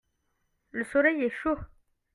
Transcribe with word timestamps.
le 0.71 0.83
soleil 0.83 1.25
est 1.25 1.29
chaud. 1.29 1.59